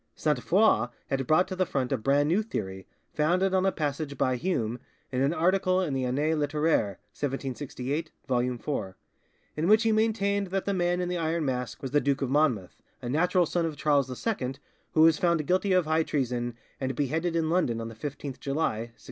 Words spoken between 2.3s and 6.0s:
theory, founded on a passage by Hume in an article in